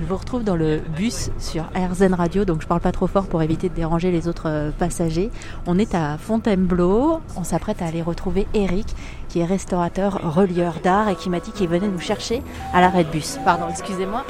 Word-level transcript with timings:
Je 0.00 0.06
vous 0.06 0.16
retrouve 0.16 0.44
dans 0.44 0.56
le 0.56 0.78
bus 0.78 1.30
sur 1.38 1.64
RZN 1.74 2.14
Radio, 2.14 2.46
donc 2.46 2.62
je 2.62 2.66
parle 2.66 2.80
pas 2.80 2.90
trop 2.90 3.06
fort 3.06 3.26
pour 3.26 3.42
éviter 3.42 3.68
de 3.68 3.74
déranger 3.74 4.10
les 4.10 4.28
autres 4.28 4.48
euh, 4.48 4.70
passagers. 4.70 5.30
On 5.66 5.78
est 5.78 5.94
à 5.94 6.16
Fontainebleau, 6.16 7.20
on 7.36 7.44
s'apprête 7.44 7.82
à 7.82 7.86
aller 7.86 8.00
retrouver 8.00 8.46
Eric, 8.54 8.86
qui 9.28 9.40
est 9.40 9.44
restaurateur, 9.44 10.34
relieur 10.34 10.76
d'art 10.82 11.10
et 11.10 11.16
qui 11.16 11.28
m'a 11.28 11.38
dit 11.38 11.52
qu'il 11.52 11.68
venait 11.68 11.88
nous 11.88 12.00
chercher 12.00 12.42
à 12.72 12.80
l'arrêt 12.80 13.04
de 13.04 13.10
bus. 13.10 13.38
Pardon, 13.44 13.66
excusez-moi. 13.68 14.24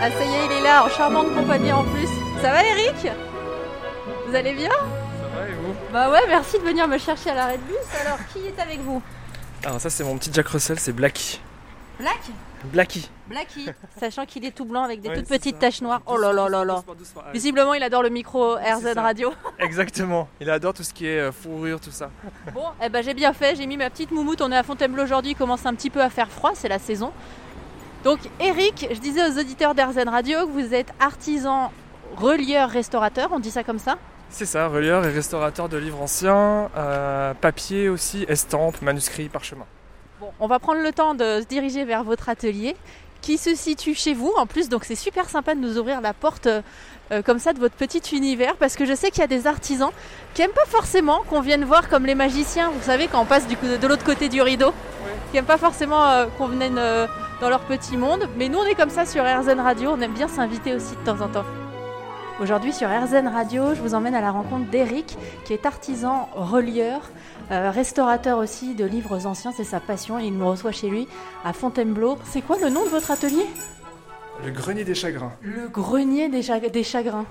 Ah 0.00 0.10
ça 0.10 0.24
y 0.24 0.28
est, 0.28 0.46
il 0.46 0.52
est 0.58 0.62
là, 0.62 0.84
en 0.84 0.88
charmante 0.88 1.34
compagnie 1.34 1.72
en 1.72 1.82
plus. 1.82 2.08
Ça 2.40 2.52
va 2.52 2.64
Eric 2.64 3.12
Vous 4.28 4.34
allez 4.36 4.54
bien? 4.54 4.70
Ça 4.70 5.40
va 5.40 5.48
et 5.48 5.54
vous? 5.54 5.74
Bah 5.92 6.08
ouais, 6.08 6.22
merci 6.28 6.56
de 6.60 6.64
venir 6.64 6.86
me 6.86 6.98
chercher 6.98 7.30
à 7.30 7.34
l'arrêt 7.34 7.58
de 7.58 7.64
bus. 7.64 8.00
Alors, 8.06 8.18
qui 8.32 8.46
est 8.46 8.62
avec 8.62 8.80
vous? 8.82 9.02
Alors 9.64 9.80
ça 9.80 9.90
c'est 9.90 10.04
mon 10.04 10.16
petit 10.18 10.30
Jack 10.32 10.48
Russell, 10.48 10.78
c'est 10.78 10.92
Blacky. 10.92 11.40
Black 11.98 12.20
Blacky. 12.64 13.08
Blacky. 13.28 13.68
Sachant 14.00 14.24
qu'il 14.24 14.44
est 14.44 14.50
tout 14.52 14.64
blanc 14.64 14.82
avec 14.84 15.00
des 15.00 15.08
Ouais, 15.08 15.16
toutes 15.18 15.28
petites 15.28 15.56
ça. 15.56 15.60
taches 15.62 15.82
noires. 15.82 16.00
Oh 16.06 16.16
là 16.16 16.32
là 16.32 16.48
là 16.48 16.64
là. 16.64 16.76
Doucement, 16.76 16.94
doucement. 16.94 17.22
Ah, 17.26 17.32
Visiblement, 17.32 17.74
il 17.74 17.82
adore 17.82 18.02
le 18.02 18.08
micro 18.08 18.54
RZ. 18.54 18.94
Radio. 18.96 19.32
Exactement. 19.58 20.28
Il 20.40 20.48
adore 20.50 20.72
tout 20.74 20.82
ce 20.82 20.92
qui 20.92 21.06
est 21.06 21.18
euh, 21.18 21.32
fourrure, 21.32 21.80
tout 21.80 21.90
ça. 21.90 22.10
Bon, 22.54 22.64
eh 22.82 22.88
ben 22.88 23.02
j'ai 23.02 23.14
bien 23.14 23.32
fait, 23.32 23.56
j'ai 23.56 23.66
mis 23.66 23.76
ma 23.76 23.90
petite 23.90 24.10
moumoute, 24.10 24.40
on 24.42 24.50
est 24.50 24.56
à 24.56 24.62
Fontainebleau 24.62 25.04
aujourd'hui, 25.04 25.32
il 25.32 25.36
commence 25.36 25.64
un 25.66 25.74
petit 25.74 25.90
peu 25.90 26.00
à 26.02 26.10
faire 26.10 26.28
froid, 26.28 26.52
c'est 26.54 26.68
la 26.68 26.78
saison. 26.78 27.12
Donc 28.04 28.18
Eric, 28.40 28.88
je 28.92 28.98
disais 28.98 29.22
aux 29.28 29.38
auditeurs 29.38 29.74
d'RZN 29.74 30.08
Radio 30.08 30.46
que 30.46 30.50
vous 30.52 30.74
êtes 30.74 30.92
artisan, 30.98 31.70
relieur, 32.16 32.68
restaurateur, 32.70 33.28
on 33.32 33.38
dit 33.38 33.50
ça 33.50 33.62
comme 33.64 33.78
ça 33.78 33.96
C'est 34.32 34.46
ça, 34.46 34.66
relieur 34.66 35.04
et 35.04 35.10
restaurateur 35.10 35.68
de 35.68 35.76
livres 35.76 36.00
anciens, 36.00 36.70
euh, 36.74 37.34
papier 37.34 37.90
aussi, 37.90 38.24
estampes, 38.28 38.80
manuscrits, 38.80 39.28
parchemins. 39.28 39.66
Bon, 40.20 40.30
on 40.40 40.46
va 40.46 40.58
prendre 40.58 40.80
le 40.80 40.90
temps 40.90 41.14
de 41.14 41.40
se 41.42 41.44
diriger 41.44 41.84
vers 41.84 42.02
votre 42.02 42.30
atelier 42.30 42.74
qui 43.20 43.36
se 43.36 43.54
situe 43.54 43.94
chez 43.94 44.14
vous 44.14 44.32
en 44.38 44.46
plus, 44.46 44.70
donc 44.70 44.84
c'est 44.84 44.96
super 44.96 45.28
sympa 45.28 45.54
de 45.54 45.60
nous 45.60 45.78
ouvrir 45.78 46.00
la 46.00 46.14
porte 46.14 46.46
euh, 46.46 47.22
comme 47.22 47.38
ça 47.38 47.52
de 47.52 47.60
votre 47.60 47.74
petit 47.74 48.16
univers 48.16 48.56
parce 48.56 48.74
que 48.74 48.86
je 48.86 48.94
sais 48.94 49.10
qu'il 49.10 49.20
y 49.20 49.24
a 49.24 49.28
des 49.28 49.46
artisans 49.46 49.90
qui 50.32 50.40
aiment 50.40 50.50
pas 50.50 50.64
forcément 50.66 51.22
qu'on 51.28 51.42
vienne 51.42 51.64
voir 51.64 51.90
comme 51.90 52.06
les 52.06 52.14
magiciens, 52.14 52.70
vous 52.70 52.82
savez, 52.82 53.08
quand 53.08 53.20
on 53.20 53.26
passe 53.26 53.46
du 53.46 53.58
coup 53.58 53.66
de 53.66 53.86
l'autre 53.86 54.04
côté 54.04 54.30
du 54.30 54.40
rideau, 54.40 54.72
qui 55.30 55.36
aiment 55.36 55.44
pas 55.44 55.58
forcément 55.58 56.08
euh, 56.08 56.26
qu'on 56.38 56.48
vienne 56.48 56.80
dans 57.40 57.48
leur 57.50 57.60
petit 57.60 57.98
monde, 57.98 58.26
mais 58.38 58.48
nous 58.48 58.58
on 58.58 58.64
est 58.64 58.74
comme 58.74 58.90
ça 58.90 59.04
sur 59.04 59.22
RZN 59.24 59.60
Radio, 59.60 59.90
on 59.94 60.00
aime 60.00 60.14
bien 60.14 60.26
s'inviter 60.26 60.74
aussi 60.74 60.96
de 60.96 61.04
temps 61.04 61.20
en 61.20 61.28
temps. 61.28 61.44
Aujourd'hui 62.42 62.72
sur 62.72 62.88
RZN 62.88 63.28
Radio, 63.28 63.72
je 63.74 63.80
vous 63.80 63.94
emmène 63.94 64.16
à 64.16 64.20
la 64.20 64.32
rencontre 64.32 64.68
d'Eric, 64.68 65.16
qui 65.44 65.52
est 65.52 65.64
artisan 65.64 66.28
relieur, 66.34 67.08
euh, 67.52 67.70
restaurateur 67.70 68.38
aussi 68.38 68.74
de 68.74 68.84
livres 68.84 69.26
anciens, 69.26 69.52
c'est 69.56 69.62
sa 69.62 69.78
passion. 69.78 70.18
et 70.18 70.24
Il 70.26 70.36
nous 70.36 70.48
reçoit 70.48 70.72
chez 70.72 70.88
lui 70.88 71.06
à 71.44 71.52
Fontainebleau. 71.52 72.18
C'est 72.24 72.42
quoi 72.42 72.58
le 72.58 72.68
nom 72.68 72.84
de 72.84 72.88
votre 72.88 73.12
atelier? 73.12 73.46
Le 74.44 74.50
grenier 74.50 74.82
des 74.82 74.96
chagrins. 74.96 75.32
Le 75.42 75.68
grenier 75.68 76.28
des, 76.28 76.42
chag- 76.42 76.68
des 76.68 76.82
chagrins. 76.82 77.26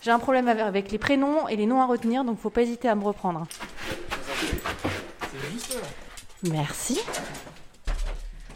J'ai 0.00 0.12
un 0.12 0.18
problème 0.18 0.48
avec- 0.48 0.90
les 0.92 0.98
prénoms 0.98 1.46
et 1.48 1.56
les 1.56 1.66
noms 1.66 1.82
à 1.82 1.86
retenir, 1.86 2.24
donc 2.24 2.38
faut 2.40 2.48
pas 2.50 2.62
hésiter 2.62 2.88
à 2.88 2.94
me 2.94 3.04
reprendre. 3.04 3.46
C'est 4.40 5.52
juste 5.52 5.74
là. 5.74 6.50
Merci. 6.50 6.98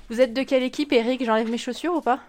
Vous 0.09 0.21
êtes 0.23 0.33
de 0.33 0.43
quelle 0.43 0.63
équipe, 0.63 0.93
Eric 0.93 1.23
J'enlève 1.25 1.51
mes 1.51 1.59
chaussures 1.59 1.95
ou 1.95 2.01
pas? 2.01 2.21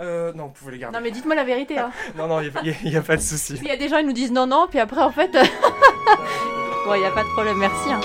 Euh, 0.00 0.32
non, 0.32 0.46
vous 0.46 0.52
pouvez 0.52 0.72
les 0.72 0.78
garder. 0.78 0.96
Non, 0.96 1.02
mais 1.02 1.10
dites-moi 1.10 1.34
la 1.34 1.44
vérité. 1.44 1.78
Hein. 1.78 1.90
Non, 2.16 2.26
non, 2.26 2.40
il 2.40 2.50
n'y 2.84 2.96
a, 2.96 3.02
pas 3.02 3.16
de 3.16 3.20
souci. 3.22 3.54
Il 3.62 3.68
y 3.68 3.70
a 3.70 3.76
des 3.76 3.88
gens 3.88 3.98
qui 3.98 4.04
nous 4.04 4.12
disent 4.12 4.32
non, 4.32 4.46
non, 4.46 4.66
puis 4.68 4.78
après, 4.80 5.02
en 5.02 5.10
fait. 5.12 5.30
bon, 5.32 6.94
il 6.94 7.00
n'y 7.00 7.06
a 7.06 7.10
pas 7.12 7.22
de 7.22 7.28
problème, 7.28 7.58
merci. 7.58 7.90
hein. 7.92 8.00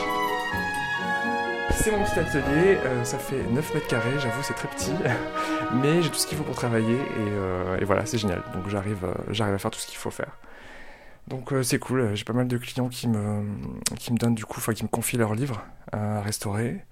C'est 1.71 1.91
mon 1.91 2.03
petit 2.03 2.19
atelier, 2.19 2.77
euh, 2.83 3.03
ça 3.05 3.17
fait 3.17 3.41
9 3.51 3.73
mètres 3.73 3.87
carrés, 3.87 4.19
j'avoue 4.19 4.43
c'est 4.43 4.53
très 4.53 4.67
petit, 4.67 4.91
mais 5.75 6.01
j'ai 6.01 6.09
tout 6.09 6.17
ce 6.17 6.27
qu'il 6.27 6.37
faut 6.37 6.43
pour 6.43 6.55
travailler 6.55 6.95
et, 6.95 6.99
euh, 7.17 7.77
et 7.79 7.85
voilà, 7.85 8.05
c'est 8.05 8.17
génial. 8.17 8.43
Donc 8.53 8.67
j'arrive 8.67 9.05
euh, 9.05 9.13
j'arrive 9.29 9.53
à 9.53 9.57
faire 9.59 9.71
tout 9.71 9.79
ce 9.79 9.87
qu'il 9.87 9.97
faut 9.97 10.11
faire. 10.11 10.31
Donc 11.29 11.53
c'est 11.63 11.79
cool, 11.79 12.15
j'ai 12.15 12.25
pas 12.25 12.33
mal 12.33 12.47
de 12.49 12.57
clients 12.57 12.89
qui 12.89 13.07
me, 13.07 13.43
qui 13.97 14.11
me 14.11 14.17
donnent 14.17 14.35
du 14.35 14.45
coup, 14.45 14.55
enfin 14.57 14.73
qui 14.73 14.83
me 14.83 14.89
confient 14.89 15.17
leurs 15.17 15.35
livres 15.35 15.63
à 15.93 16.19
restaurer. 16.21 16.83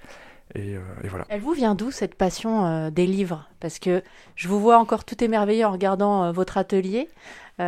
Et, 0.55 0.75
euh, 0.75 0.79
et 1.03 1.07
voilà. 1.07 1.25
Elle 1.29 1.41
vous 1.41 1.53
vient 1.53 1.75
d'où 1.75 1.91
cette 1.91 2.15
passion 2.15 2.65
euh, 2.65 2.89
des 2.89 3.05
livres? 3.05 3.47
Parce 3.59 3.79
que 3.79 4.03
je 4.35 4.47
vous 4.47 4.59
vois 4.59 4.77
encore 4.77 5.03
tout 5.03 5.21
émerveillé 5.23 5.65
en 5.65 5.71
regardant 5.71 6.25
euh, 6.25 6.31
votre 6.31 6.57
atelier. 6.57 7.09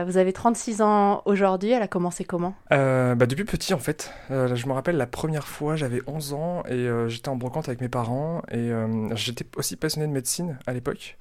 Vous 0.05 0.17
avez 0.17 0.33
36 0.33 0.83
ans 0.83 1.23
aujourd'hui, 1.25 1.71
elle 1.71 1.81
a 1.81 1.87
commencé 1.87 2.23
comment? 2.23 2.53
Bah, 2.69 3.15
depuis 3.15 3.43
petit 3.43 3.73
en 3.73 3.79
fait, 3.79 4.13
je 4.29 4.67
me 4.67 4.71
rappelle 4.71 4.97
la 4.97 5.07
première 5.07 5.47
fois 5.47 5.75
j'avais 5.75 6.03
11 6.05 6.33
ans 6.33 6.63
et 6.69 6.87
j'étais 7.07 7.29
en 7.29 7.35
brocante 7.35 7.69
avec 7.69 7.81
mes 7.81 7.89
parents 7.89 8.43
et 8.51 8.71
j'étais 9.15 9.47
aussi 9.55 9.77
passionné 9.77 10.05
de 10.05 10.11
médecine 10.11 10.59
à 10.67 10.73
l'époque. 10.73 11.17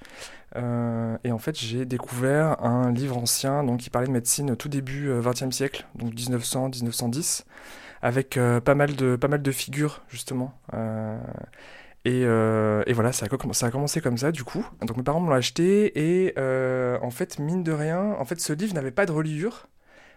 Et 0.55 1.31
en 1.31 1.39
fait 1.39 1.57
j'ai 1.57 1.85
découvert 1.85 2.63
un 2.63 2.91
livre 2.91 3.17
ancien 3.17 3.63
donc, 3.63 3.79
qui 3.79 3.89
parlait 3.89 4.07
de 4.07 4.13
médecine 4.13 4.55
tout 4.55 4.69
début 4.69 5.09
euh, 5.09 5.21
20e 5.21 5.51
siècle, 5.51 5.85
donc 5.95 6.13
1900-1910, 6.13 7.43
avec 8.01 8.37
euh, 8.37 8.59
pas, 8.59 8.75
mal 8.75 8.95
de, 8.95 9.15
pas 9.15 9.27
mal 9.27 9.41
de 9.41 9.51
figures 9.51 10.01
justement. 10.09 10.53
Euh, 10.73 11.17
et, 12.05 12.23
euh, 12.25 12.83
et 12.87 12.93
voilà, 12.93 13.11
ça 13.11 13.25
a, 13.25 13.53
ça 13.53 13.65
a 13.67 13.71
commencé 13.71 14.01
comme 14.01 14.17
ça 14.17 14.31
du 14.31 14.43
coup. 14.43 14.65
Donc 14.81 14.97
mes 14.97 15.03
parents 15.03 15.19
me 15.19 15.27
l'ont 15.29 15.35
acheté 15.35 16.25
et 16.25 16.33
en 17.01 17.11
fait, 17.11 17.39
mine 17.39 17.63
de 17.63 17.71
rien, 17.71 18.15
en 18.19 18.25
fait 18.25 18.39
ce 18.39 18.53
livre 18.53 18.73
n'avait 18.73 18.91
pas 18.91 19.05
de 19.05 19.11
reliure. 19.11 19.67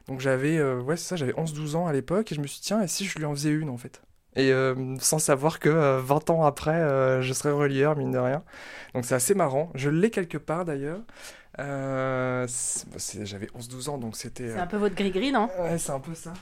Donc 0.08 0.20
j'avais 0.20 0.62
ouais, 0.62 0.96
ça, 0.96 1.16
j'avais 1.16 1.32
11-12 1.34 1.76
ans 1.76 1.86
à 1.86 1.92
l'époque 1.92 2.32
et 2.32 2.34
je 2.34 2.40
me 2.40 2.46
suis 2.46 2.60
dit 2.60 2.66
tiens, 2.66 2.82
et 2.82 2.88
si 2.88 3.04
je 3.04 3.18
lui 3.18 3.24
en 3.24 3.34
faisais 3.34 3.50
une 3.50 3.68
en 3.68 3.76
fait? 3.76 4.02
Et 4.34 4.50
euh, 4.50 4.96
sans 4.98 5.18
savoir 5.18 5.58
que 5.58 5.68
euh, 5.68 6.00
20 6.00 6.30
ans 6.30 6.44
après, 6.44 6.74
euh, 6.74 7.20
je 7.20 7.32
serais 7.34 7.52
relieur, 7.52 7.96
mine 7.96 8.12
de 8.12 8.18
rien. 8.18 8.42
Donc 8.94 9.04
c'est 9.04 9.14
assez 9.14 9.34
marrant. 9.34 9.70
Je 9.74 9.90
l'ai 9.90 10.10
quelque 10.10 10.38
part 10.38 10.64
d'ailleurs. 10.64 11.00
C'est- 12.48 13.26
j'avais 13.26 13.48
11-12 13.54 13.88
ans 13.90 13.98
donc 13.98 14.16
c'était... 14.16 14.48
C'est 14.48 14.58
un 14.58 14.66
peu 14.66 14.78
votre 14.78 14.94
gris-gris, 14.94 15.32
non? 15.32 15.50
Ouais, 15.60 15.76
c'est 15.78 15.92
un 15.92 16.00
peu 16.00 16.14
ça. 16.14 16.32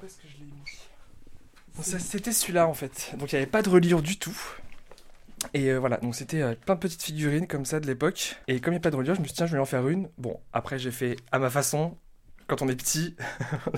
Où 0.00 0.06
est-ce 0.06 0.16
que 0.16 0.28
je 0.28 0.38
l'ai 0.38 0.44
mis 0.44 0.52
Bon, 1.74 1.82
ça, 1.82 1.98
C'était 1.98 2.32
celui-là 2.32 2.66
en 2.66 2.74
fait. 2.74 3.14
Donc 3.18 3.32
il 3.32 3.36
n'y 3.36 3.42
avait 3.42 3.50
pas 3.50 3.62
de 3.62 3.68
reliure 3.68 4.02
du 4.02 4.18
tout. 4.18 4.36
Et 5.52 5.70
euh, 5.70 5.78
voilà, 5.78 5.98
donc 5.98 6.14
c'était 6.14 6.40
euh, 6.42 6.54
plein 6.54 6.74
de 6.74 6.80
petites 6.80 7.02
figurines 7.02 7.46
comme 7.46 7.64
ça 7.64 7.80
de 7.80 7.86
l'époque. 7.86 8.36
Et 8.48 8.60
comme 8.60 8.72
il 8.72 8.76
n'y 8.76 8.80
a 8.80 8.82
pas 8.82 8.90
de 8.90 8.96
reliure, 8.96 9.14
je 9.14 9.20
me 9.20 9.24
suis 9.26 9.32
dit, 9.32 9.36
tiens, 9.36 9.46
je 9.46 9.52
vais 9.52 9.60
en 9.60 9.66
faire 9.66 9.86
une. 9.88 10.08
Bon, 10.18 10.40
après 10.52 10.78
j'ai 10.78 10.90
fait 10.90 11.16
à 11.32 11.38
ma 11.38 11.50
façon. 11.50 11.96
Quand 12.48 12.62
on 12.62 12.68
est 12.68 12.76
petit, 12.76 13.16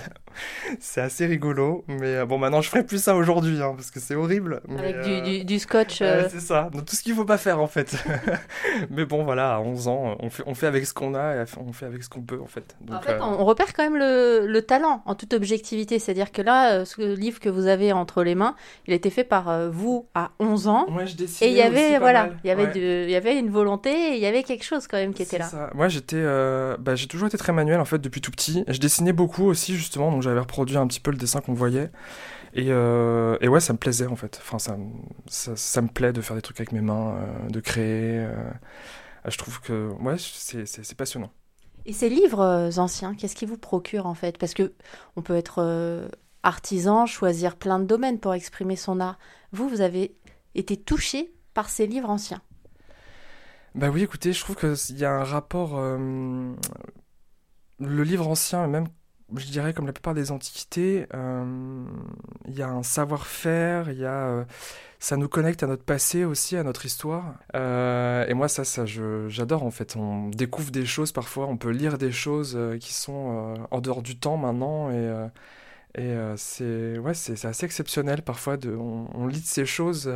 c'est 0.80 1.00
assez 1.00 1.26
rigolo. 1.26 1.84
Mais 1.88 2.16
euh, 2.16 2.26
bon, 2.26 2.38
maintenant 2.38 2.60
je 2.60 2.68
ferai 2.68 2.84
plus 2.84 3.02
ça 3.02 3.14
aujourd'hui, 3.16 3.62
hein, 3.62 3.72
parce 3.74 3.90
que 3.90 3.98
c'est 4.00 4.14
horrible. 4.14 4.60
mais, 4.68 4.78
Avec 4.78 4.96
euh, 4.96 5.20
du, 5.22 5.38
du- 5.38 5.44
du 5.44 5.58
scotch. 5.58 6.00
Ouais, 6.00 6.06
euh, 6.06 6.28
c'est 6.28 6.40
ça, 6.40 6.68
donc 6.72 6.84
tout 6.84 6.94
ce 6.94 7.02
qu'il 7.02 7.14
faut 7.14 7.24
pas 7.24 7.38
faire 7.38 7.60
en 7.60 7.66
fait. 7.66 7.96
mais 8.90 9.04
bon, 9.04 9.24
voilà, 9.24 9.54
à 9.56 9.60
11 9.60 9.88
ans, 9.88 10.16
on 10.20 10.30
fait, 10.30 10.42
on 10.46 10.54
fait 10.54 10.66
avec 10.66 10.86
ce 10.86 10.92
qu'on 10.94 11.14
a 11.14 11.36
et 11.36 11.44
on 11.58 11.72
fait 11.72 11.86
avec 11.86 12.02
ce 12.02 12.08
qu'on 12.08 12.20
peut 12.22 12.40
en 12.42 12.46
fait. 12.46 12.76
Donc, 12.82 12.98
En 12.98 13.00
fait, 13.02 13.12
euh, 13.12 13.18
on 13.22 13.44
repère 13.44 13.72
quand 13.72 13.82
même 13.82 13.96
le, 13.96 14.46
le 14.46 14.62
talent 14.62 15.02
en 15.06 15.14
toute 15.14 15.32
objectivité. 15.32 15.98
C'est-à-dire 15.98 16.30
que 16.32 16.42
là, 16.42 16.72
euh, 16.74 16.84
ce 16.84 17.00
livre 17.14 17.40
que 17.40 17.48
vous 17.48 17.66
avez 17.66 17.92
entre 17.92 18.22
les 18.22 18.34
mains, 18.34 18.54
il 18.86 18.92
a 18.92 18.96
été 18.96 19.10
fait 19.10 19.24
par 19.24 19.48
euh, 19.48 19.70
vous 19.70 20.06
à 20.14 20.30
11 20.40 20.68
ans. 20.68 20.86
Ouais, 20.90 21.06
je 21.06 21.16
dessinais 21.16 21.50
Et 21.50 21.54
il 21.54 21.58
y 21.58 21.62
avait, 21.62 21.98
voilà, 21.98 22.30
il 22.44 22.48
y 22.48 22.50
avait, 22.50 22.66
Ouais. 22.66 22.72
du- 22.72 23.04
il 23.04 23.10
y 23.10 23.16
avait 23.16 23.38
une 23.38 23.50
volonté, 23.50 24.14
il 24.14 24.18
y 24.18 24.26
avait 24.26 24.42
quelque 24.42 24.64
chose 24.64 24.86
quand 24.86 24.96
même 24.98 25.14
qui 25.14 25.22
était 25.22 25.38
là. 25.38 25.44
ça. 25.46 25.70
Moi, 25.74 25.88
j'étais, 25.88 26.16
euh, 26.18 26.76
bah, 26.78 26.94
j'ai 26.96 27.06
toujours 27.06 27.28
été 27.28 27.38
très 27.38 27.52
manuel 27.52 27.80
en 27.80 27.84
fait 27.84 27.98
depuis 27.98 28.20
tout 28.20 28.30
petit. 28.30 28.57
Je 28.66 28.78
dessinais 28.78 29.12
beaucoup 29.12 29.44
aussi 29.44 29.74
justement, 29.76 30.10
donc 30.10 30.22
j'avais 30.22 30.40
reproduit 30.40 30.76
un 30.76 30.86
petit 30.86 31.00
peu 31.00 31.10
le 31.10 31.16
dessin 31.16 31.40
qu'on 31.40 31.54
voyait. 31.54 31.90
Et, 32.54 32.66
euh, 32.70 33.36
et 33.40 33.48
ouais, 33.48 33.60
ça 33.60 33.72
me 33.74 33.78
plaisait 33.78 34.06
en 34.06 34.16
fait. 34.16 34.38
Enfin, 34.42 34.58
ça, 34.58 34.76
me- 34.76 34.92
ça, 35.28 35.56
ça 35.56 35.82
me 35.82 35.88
plaît 35.88 36.12
de 36.12 36.20
faire 36.22 36.36
des 36.36 36.42
trucs 36.42 36.60
avec 36.60 36.72
mes 36.72 36.80
mains, 36.82 37.16
euh, 37.16 37.50
de 37.50 37.60
créer. 37.60 38.18
euh. 38.20 38.34
je 39.28 39.38
trouve 39.38 39.60
que 39.60 39.90
ouais, 40.00 40.16
c'est, 40.18 40.94
passionnant. 40.96 41.32
Et 41.86 41.92
ces 41.92 42.08
livres 42.10 42.70
anciens, 42.78 43.14
qu'est-ce 43.14 43.34
qui 43.36 43.46
vous 43.46 43.56
procure 43.58 44.06
en 44.06 44.14
fait? 44.14 44.38
Parce 44.38 44.54
que 44.54 44.74
on 45.16 45.22
peut 45.22 45.36
être 45.36 46.08
artisan, 46.42 47.06
choisir 47.06 47.56
plein 47.56 47.78
de 47.78 47.84
domaines 47.84 48.18
pour 48.20 48.34
exprimer 48.34 48.76
son 48.76 49.00
art. 49.00 49.18
Vous, 49.52 49.68
vous 49.68 49.80
avez 49.80 50.16
été 50.54 50.76
touché 50.76 51.32
par 51.54 51.68
ces 51.70 51.86
livres 51.86 52.10
anciens? 52.10 52.42
Bah 53.74 53.90
oui, 53.90 54.02
écoutez, 54.02 54.32
je 54.32 54.40
trouve 54.40 54.56
qu'il 54.56 54.98
y 54.98 55.04
a 55.04 55.12
un 55.12 55.24
rapport. 55.24 55.78
Le 57.80 58.02
livre 58.02 58.28
ancien, 58.28 58.64
et 58.64 58.68
même, 58.68 58.86
je 59.36 59.46
dirais, 59.46 59.72
comme 59.74 59.86
la 59.86 59.92
plupart 59.92 60.14
des 60.14 60.30
antiquités, 60.32 61.06
euh, 61.14 61.84
il 62.46 62.54
y 62.56 62.62
a 62.62 62.68
un 62.68 62.82
savoir-faire, 62.82 63.90
il 63.90 63.98
y 63.98 64.04
a. 64.06 64.26
euh, 64.28 64.44
ça 65.00 65.16
nous 65.16 65.28
connecte 65.28 65.62
à 65.62 65.68
notre 65.68 65.84
passé 65.84 66.24
aussi, 66.24 66.56
à 66.56 66.64
notre 66.64 66.84
histoire. 66.84 67.34
Euh, 67.54 68.26
et 68.26 68.34
moi, 68.34 68.48
ça, 68.48 68.64
ça 68.64 68.84
j'adore 68.84 69.62
en 69.64 69.70
fait. 69.70 69.94
On 69.96 70.28
découvre 70.30 70.72
des 70.72 70.86
choses 70.86 71.12
parfois, 71.12 71.46
on 71.46 71.56
peut 71.56 71.70
lire 71.70 71.98
des 71.98 72.10
choses 72.12 72.58
qui 72.80 72.92
sont 72.92 73.54
en 73.70 73.80
dehors 73.80 74.02
du 74.02 74.18
temps 74.18 74.36
maintenant. 74.36 74.90
Et, 74.90 75.28
et 75.96 76.16
c'est 76.36 76.98
ouais, 76.98 77.14
c'est 77.14 77.44
assez 77.44 77.64
exceptionnel 77.64 78.22
parfois. 78.22 78.56
De, 78.56 78.74
on, 78.74 79.26
lit 79.28 79.40
de 79.40 79.46
ces 79.46 79.66
choses 79.66 80.06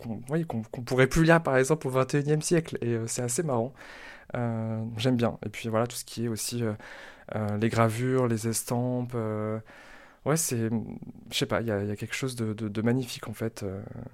qu'on 0.00 0.20
oui, 0.30 0.44
qu'on 0.46 0.62
qu'on 0.62 0.82
pourrait 0.82 1.06
plus 1.06 1.22
lire 1.24 1.40
par 1.42 1.56
exemple 1.56 1.86
au 1.86 1.92
21e 1.92 2.40
siècle. 2.40 2.78
Et 2.82 2.98
c'est 3.06 3.22
assez 3.22 3.44
marrant. 3.44 3.72
Euh, 4.34 4.82
J'aime 4.96 5.16
bien. 5.16 5.38
Et 5.44 5.48
puis 5.48 5.68
voilà, 5.68 5.86
tout 5.86 5.96
ce 5.96 6.04
qui 6.04 6.24
est 6.24 6.28
aussi 6.28 6.62
euh, 6.62 6.72
euh, 7.34 7.56
les 7.58 7.68
gravures, 7.68 8.26
les 8.26 8.48
estampes. 8.48 9.14
ouais, 10.24 10.36
c'est, 10.36 10.70
je 11.30 11.36
sais 11.36 11.46
pas, 11.46 11.60
il 11.60 11.66
y, 11.66 11.72
a 11.72 11.96
quelque 11.96 12.14
chose 12.14 12.36
de, 12.36 12.82
magnifique 12.82 13.28
en 13.28 13.32
fait 13.32 13.64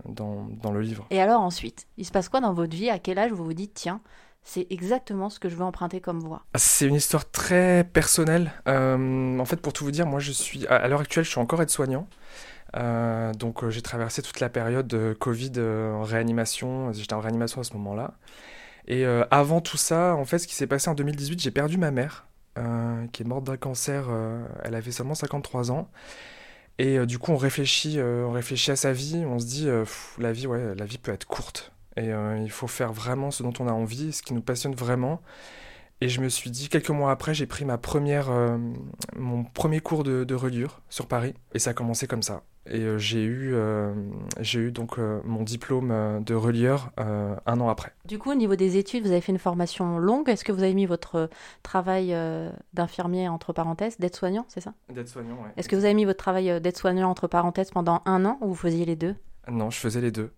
dans, 0.06 0.46
dans, 0.62 0.72
le 0.72 0.80
livre. 0.80 1.06
Et 1.10 1.20
alors 1.20 1.40
ensuite, 1.40 1.86
il 1.96 2.04
se 2.04 2.12
passe 2.12 2.28
quoi 2.28 2.40
dans 2.40 2.52
votre 2.52 2.74
vie? 2.74 2.90
À 2.90 2.98
quel 2.98 3.18
âge 3.18 3.32
vous 3.32 3.44
vous 3.44 3.54
dites, 3.54 3.74
tiens, 3.74 4.00
c'est 4.42 4.66
exactement 4.70 5.28
ce 5.30 5.38
que 5.40 5.48
je 5.48 5.56
veux 5.56 5.64
emprunter 5.64 6.00
comme 6.00 6.20
voie. 6.20 6.44
C'est 6.54 6.86
une 6.86 6.94
histoire 6.94 7.30
très 7.30 7.84
personnelle. 7.84 8.52
en 8.66 9.44
fait, 9.44 9.60
pour 9.60 9.72
tout 9.72 9.84
vous 9.84 9.90
dire, 9.90 10.06
moi, 10.06 10.20
je 10.20 10.32
suis 10.32 10.66
à 10.66 10.88
l'heure 10.88 11.00
actuelle, 11.00 11.24
je 11.24 11.30
suis 11.30 11.40
encore 11.40 11.62
aide-soignant. 11.62 12.08
Euh, 12.76 13.32
donc 13.32 13.66
j'ai 13.68 13.80
traversé 13.80 14.20
toute 14.22 14.40
la 14.40 14.50
période 14.50 14.86
de 14.86 15.16
Covid 15.18 15.52
en 15.58 16.02
réanimation. 16.02 16.92
J'étais 16.92 17.14
en 17.14 17.20
réanimation 17.20 17.60
à 17.60 17.64
ce 17.64 17.72
moment-là. 17.74 18.14
Et 18.88 19.04
avant 19.04 19.60
tout 19.60 19.76
ça, 19.76 20.14
en 20.16 20.24
fait, 20.24 20.38
ce 20.38 20.46
qui 20.46 20.54
s'est 20.54 20.66
passé 20.66 20.88
en 20.88 20.94
2018, 20.94 21.40
j'ai 21.40 21.50
perdu 21.50 21.76
ma 21.76 21.90
mère, 21.90 22.26
qui 23.12 23.22
est 23.22 23.26
morte 23.26 23.44
d'un 23.44 23.58
cancer. 23.58 24.08
elle 24.64 24.74
avait 24.74 24.90
seulement 24.90 25.14
53 25.14 25.70
ans. 25.70 25.90
Et 26.78 27.04
du 27.06 27.18
coup, 27.18 27.32
on 27.32 27.36
réfléchit, 27.36 28.00
on 28.00 28.32
réfléchit 28.32 28.70
à 28.70 28.76
sa 28.76 28.92
vie. 28.92 29.24
On 29.26 29.38
se 29.38 29.44
dit, 29.44 29.68
la 30.18 30.32
vie, 30.32 30.46
ouais, 30.46 30.74
la 30.74 30.86
vie 30.86 30.96
peut 30.96 31.12
être 31.12 31.26
courte. 31.26 31.72
Et 31.98 32.10
il 32.42 32.50
faut 32.50 32.66
faire 32.66 32.94
vraiment 32.94 33.30
ce 33.30 33.42
dont 33.42 33.52
on 33.60 33.68
a 33.68 33.72
envie, 33.72 34.10
ce 34.12 34.22
qui 34.22 34.32
nous 34.32 34.40
passionne 34.40 34.74
vraiment. 34.74 35.20
Et 36.00 36.08
je 36.08 36.22
me 36.22 36.30
suis 36.30 36.50
dit, 36.50 36.70
quelques 36.70 36.88
mois 36.88 37.10
après, 37.10 37.34
j'ai 37.34 37.46
pris 37.46 37.66
ma 37.66 37.76
première, 37.76 38.30
mon 39.16 39.44
premier 39.44 39.80
cours 39.80 40.02
de, 40.02 40.24
de 40.24 40.34
reliure 40.34 40.80
sur 40.88 41.08
Paris. 41.08 41.34
Et 41.52 41.58
ça 41.58 41.70
a 41.70 41.74
commencé 41.74 42.06
comme 42.06 42.22
ça. 42.22 42.42
Et 42.70 42.80
euh, 42.80 42.98
j'ai 42.98 43.22
eu, 43.22 43.54
euh, 43.54 43.94
j'ai 44.40 44.60
eu 44.60 44.72
donc 44.72 44.98
euh, 44.98 45.20
mon 45.24 45.42
diplôme 45.42 46.22
de 46.24 46.34
relieur 46.34 46.90
un 46.96 47.60
an 47.60 47.68
après. 47.68 47.92
Du 48.04 48.18
coup, 48.18 48.30
au 48.30 48.34
niveau 48.34 48.56
des 48.56 48.76
études, 48.76 49.04
vous 49.04 49.12
avez 49.12 49.20
fait 49.20 49.32
une 49.32 49.38
formation 49.38 49.98
longue. 49.98 50.28
Est-ce 50.28 50.44
que 50.44 50.52
vous 50.52 50.62
avez 50.62 50.74
mis 50.74 50.86
votre 50.86 51.30
travail 51.62 52.14
d'infirmier 52.74 53.28
entre 53.28 53.52
parenthèses, 53.52 53.98
d'aide-soignant, 53.98 54.44
c'est 54.48 54.60
ça? 54.60 54.74
D'aide-soignant, 54.92 55.38
oui. 55.42 55.50
Est-ce 55.56 55.68
que 55.68 55.76
vous 55.76 55.84
avez 55.84 55.94
mis 55.94 56.04
votre 56.04 56.18
travail 56.18 56.60
d'aide-soignant 56.60 57.10
entre 57.10 57.26
parenthèses 57.26 57.70
pendant 57.70 58.02
un 58.04 58.24
an 58.24 58.38
ou 58.40 58.48
vous 58.48 58.54
faisiez 58.54 58.84
les 58.84 58.96
deux? 58.96 59.14
Non, 59.50 59.70
je 59.70 59.78
faisais 59.78 60.00
les 60.00 60.10
deux. 60.10 60.32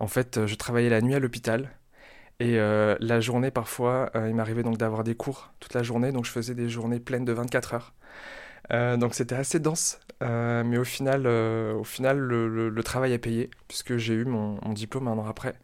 En 0.00 0.06
fait, 0.06 0.46
je 0.46 0.54
travaillais 0.54 0.90
la 0.90 1.00
nuit 1.00 1.14
à 1.14 1.20
l'hôpital. 1.20 1.70
Et 2.40 2.56
la 2.56 3.20
journée, 3.20 3.50
parfois, 3.50 4.10
il 4.14 4.34
m'arrivait 4.34 4.62
donc 4.62 4.78
d'avoir 4.78 5.04
des 5.04 5.14
cours 5.14 5.52
toute 5.60 5.74
la 5.74 5.82
journée, 5.82 6.12
donc 6.12 6.24
je 6.24 6.30
faisais 6.30 6.54
des 6.54 6.68
journées 6.68 7.00
pleines 7.00 7.24
de 7.24 7.32
24 7.32 7.74
heures. 7.74 7.94
Euh, 8.72 8.96
donc 8.96 9.14
c'était 9.14 9.34
assez 9.34 9.60
dense, 9.60 9.98
euh, 10.22 10.62
mais 10.64 10.78
au 10.78 10.84
final, 10.84 11.22
euh, 11.26 11.74
au 11.74 11.84
final 11.84 12.18
le, 12.18 12.82
travail 12.82 13.14
a 13.14 13.18
payé, 13.18 13.50
puisque 13.66 13.96
j'ai 13.96 14.14
eu 14.14 14.24
mon, 14.24 14.58
diplôme 14.72 15.08
un 15.08 15.12
an 15.12 15.26
après. 15.26 15.54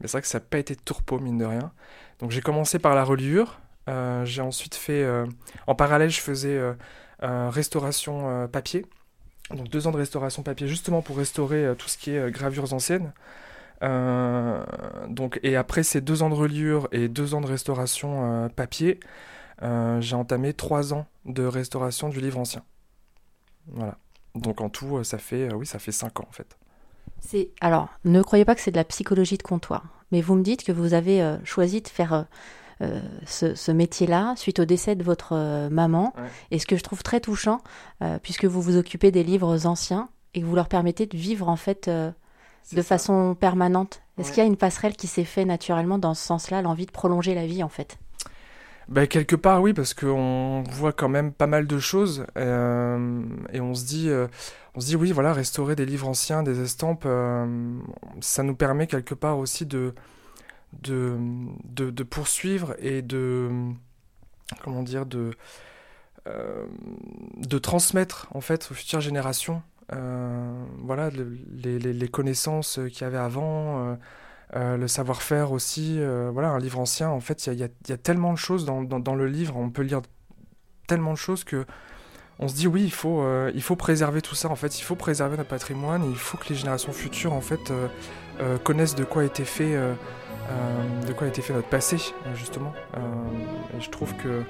Mais 0.00 0.08
c'est 0.08 0.12
vrai 0.12 0.22
que 0.22 0.28
ça 0.28 0.38
n'a 0.38 0.44
pas 0.44 0.58
été 0.58 0.74
tourpeau, 0.76 1.18
mine 1.18 1.38
de 1.38 1.44
rien. 1.44 1.72
Donc 2.20 2.30
j'ai 2.30 2.40
commencé 2.40 2.78
par 2.78 2.94
la 2.94 3.04
reliure, 3.04 3.60
j'ai 4.24 4.42
ensuite 4.42 4.74
fait, 4.74 5.06
en 5.66 5.74
parallèle, 5.74 6.10
je 6.10 6.20
faisais 6.20 6.60
restauration 7.20 8.48
papier. 8.48 8.86
Donc 9.50 9.68
deux 9.68 9.86
ans 9.86 9.92
de 9.92 9.98
restauration 9.98 10.42
papier, 10.42 10.66
justement 10.68 11.02
pour 11.02 11.16
restaurer 11.18 11.74
tout 11.78 11.88
ce 11.88 11.98
qui 11.98 12.10
est 12.12 12.30
gravures 12.30 12.72
anciennes. 12.72 13.12
donc, 13.82 15.38
et 15.42 15.56
après 15.56 15.82
ces 15.82 16.00
deux 16.00 16.22
ans 16.22 16.30
de 16.30 16.34
reliure 16.34 16.88
et 16.92 17.08
deux 17.08 17.34
ans 17.34 17.40
de 17.40 17.46
restauration 17.46 18.48
papier, 18.56 18.98
j'ai 19.62 20.16
entamé 20.16 20.52
trois 20.52 20.94
ans 20.94 21.06
de 21.24 21.44
restauration 21.44 22.08
du 22.08 22.20
livre 22.20 22.38
ancien. 22.38 22.62
Voilà. 23.68 23.96
Donc 24.34 24.60
en 24.60 24.68
tout, 24.68 24.96
euh, 24.96 25.04
ça 25.04 25.18
fait, 25.18 25.48
euh, 25.48 25.54
oui, 25.54 25.66
ça 25.66 25.78
fait 25.78 25.92
cinq 25.92 26.20
ans 26.20 26.26
en 26.28 26.32
fait. 26.32 26.56
C'est 27.20 27.50
alors, 27.60 27.88
ne 28.04 28.20
croyez 28.22 28.44
pas 28.44 28.54
que 28.54 28.60
c'est 28.60 28.70
de 28.70 28.76
la 28.76 28.84
psychologie 28.84 29.38
de 29.38 29.42
comptoir, 29.42 29.84
mais 30.12 30.20
vous 30.20 30.34
me 30.34 30.42
dites 30.42 30.64
que 30.64 30.72
vous 30.72 30.92
avez 30.92 31.38
choisi 31.44 31.80
de 31.80 31.88
faire 31.88 32.26
ce, 33.24 33.70
métier-là 33.70 34.34
suite 34.36 34.58
au 34.58 34.66
décès 34.66 34.94
de 34.94 35.02
votre 35.02 35.68
maman. 35.70 36.12
Et 36.50 36.58
ce 36.58 36.66
que 36.66 36.76
je 36.76 36.82
trouve 36.82 37.02
très 37.02 37.20
touchant, 37.20 37.62
puisque 38.22 38.44
vous 38.44 38.60
vous 38.60 38.76
occupez 38.76 39.10
des 39.10 39.24
livres 39.24 39.64
anciens 39.64 40.10
et 40.34 40.42
que 40.42 40.44
vous 40.44 40.54
leur 40.54 40.68
permettez 40.68 41.06
de 41.06 41.16
vivre 41.16 41.48
en 41.48 41.56
fait 41.56 41.88
de 41.88 42.82
façon 42.82 43.34
permanente. 43.34 44.02
Est-ce 44.18 44.30
qu'il 44.30 44.42
y 44.42 44.46
a 44.46 44.48
une 44.48 44.58
passerelle 44.58 44.94
qui 44.94 45.06
s'est 45.06 45.24
faite 45.24 45.46
naturellement 45.46 45.98
dans 45.98 46.12
ce 46.12 46.26
sens-là, 46.26 46.60
l'envie 46.60 46.84
de 46.84 46.92
prolonger 46.92 47.34
la 47.34 47.46
vie 47.46 47.62
en 47.62 47.70
fait? 47.70 47.96
Bah, 48.88 49.06
quelque 49.06 49.36
part, 49.36 49.62
oui, 49.62 49.72
parce 49.72 49.94
qu'on 49.94 50.62
voit 50.70 50.92
quand 50.92 51.08
même 51.08 51.32
pas 51.32 51.46
mal 51.46 51.66
de 51.66 51.78
choses 51.78 52.26
euh, 52.36 53.22
et 53.52 53.60
on 53.60 53.74
se 53.74 53.86
dit, 53.86 54.10
euh, 54.10 54.26
on 54.74 54.80
se 54.80 54.86
dit, 54.86 54.96
oui, 54.96 55.12
voilà, 55.12 55.32
restaurer 55.32 55.74
des 55.74 55.86
livres 55.86 56.08
anciens, 56.08 56.42
des 56.42 56.60
estampes, 56.60 57.04
euh, 57.06 57.78
ça 58.20 58.42
nous 58.42 58.54
permet 58.54 58.86
quelque 58.86 59.14
part 59.14 59.38
aussi 59.38 59.64
de, 59.64 59.94
de, 60.82 61.16
de, 61.64 62.02
poursuivre 62.02 62.74
et 62.78 63.00
de, 63.00 63.48
comment 64.62 64.82
dire, 64.82 65.06
de, 65.06 65.30
de 67.36 67.58
transmettre 67.58 68.28
en 68.32 68.40
fait 68.40 68.68
aux 68.70 68.74
futures 68.74 69.00
générations, 69.00 69.62
voilà, 69.90 71.08
les, 71.10 72.08
connaissances 72.08 72.80
qu'il 72.90 73.02
y 73.02 73.04
avait 73.04 73.16
avant. 73.16 73.96
Euh, 74.54 74.76
le 74.76 74.88
savoir-faire 74.88 75.52
aussi. 75.52 75.96
Euh, 75.98 76.30
voilà, 76.32 76.48
un 76.50 76.58
livre 76.58 76.78
ancien, 76.78 77.08
en 77.08 77.20
fait, 77.20 77.46
il 77.46 77.54
y, 77.54 77.62
a, 77.92 77.96
tellement 77.96 78.32
de 78.32 78.38
choses 78.38 78.64
dans, 78.64 79.14
le 79.14 79.26
livre, 79.26 79.56
on 79.56 79.70
peut 79.70 79.82
lire 79.82 80.02
tellement 80.86 81.12
de 81.12 81.18
choses 81.18 81.44
que 81.44 81.64
on 82.40 82.48
se 82.48 82.54
dit 82.54 82.66
oui, 82.66 82.82
il 82.82 82.92
faut, 82.92 83.22
euh, 83.22 83.52
préserver 83.78 84.20
tout 84.20 84.34
ça, 84.34 84.48
en 84.48 84.56
fait, 84.56 84.78
il 84.78 84.82
faut 84.82 84.96
préserver 84.96 85.36
notre 85.36 85.48
patrimoine, 85.48 86.04
il 86.10 86.16
faut 86.16 86.36
que 86.36 86.48
les 86.48 86.56
générations 86.56 86.92
futures, 86.92 87.32
en 87.32 87.40
fait, 87.40 87.72
connaissent 88.64 88.96
de 88.96 89.04
quoi 89.04 89.22
a 89.22 89.24
été 89.24 89.44
fait, 89.44 89.76
de 91.06 91.12
quoi 91.12 91.26
a 91.26 91.30
été 91.30 91.42
fait 91.42 91.52
notre 91.52 91.68
passé, 91.68 91.96
justement. 92.34 92.72
je 93.80 93.88
trouve 93.90 94.14
que, 94.16 94.42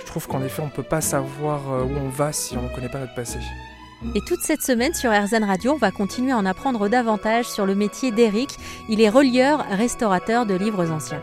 je 0.00 0.06
trouve 0.06 0.26
qu'en 0.26 0.42
effet, 0.42 0.62
on 0.62 0.70
peut 0.70 0.82
pas 0.82 1.00
savoir 1.00 1.62
où 1.86 1.96
on 1.96 2.08
va 2.08 2.32
si 2.32 2.56
on 2.56 2.62
ne 2.62 2.74
connaît 2.74 2.90
pas 2.90 3.00
notre 3.00 3.14
passé. 3.14 3.38
Et 4.14 4.20
toute 4.20 4.40
cette 4.40 4.62
semaine 4.62 4.94
sur 4.94 5.10
RZN 5.10 5.44
Radio, 5.44 5.72
on 5.72 5.78
va 5.78 5.90
continuer 5.90 6.32
à 6.32 6.36
en 6.36 6.46
apprendre 6.46 6.88
davantage 6.88 7.46
sur 7.46 7.66
le 7.66 7.74
métier 7.74 8.10
d'Eric. 8.10 8.58
Il 8.88 9.00
est 9.00 9.08
relieur, 9.08 9.64
restaurateur 9.70 10.46
de 10.46 10.54
livres 10.54 10.90
anciens. 10.90 11.22